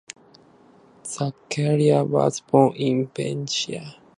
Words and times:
Zaccaria 1.03 2.03
was 2.07 2.39
born 2.39 2.73
in 2.75 3.05
Venice. 3.15 3.67